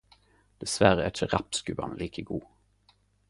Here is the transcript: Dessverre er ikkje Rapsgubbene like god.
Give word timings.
Dessverre 0.63 1.03
er 1.03 1.11
ikkje 1.11 1.29
Rapsgubbene 1.35 2.01
like 2.01 2.23
god. 2.31 2.49